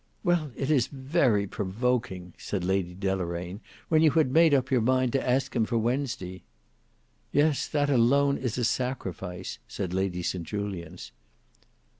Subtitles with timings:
[0.23, 5.11] "Well it is very provoking," said Lady Deloraine, "when you had made up your mind
[5.13, 6.41] to ask them for Wednesday."
[7.31, 11.11] "Yes, that alone is a sacrifice," said Lady St Julians.